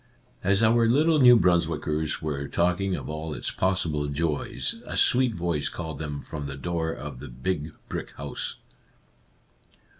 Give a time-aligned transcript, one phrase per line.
[0.43, 5.35] As our little New Brunswickers were talk ing of all its possible joys, a sweet
[5.35, 8.55] voice called them from the door of the big brick house.